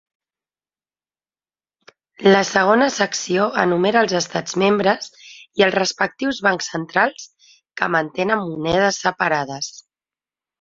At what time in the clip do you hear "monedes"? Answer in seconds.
8.49-8.99